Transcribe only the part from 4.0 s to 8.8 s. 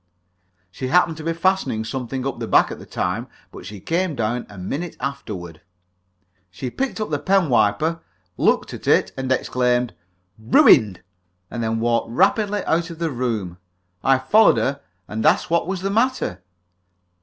down a minute afterward. She picked up the pen wiper, looked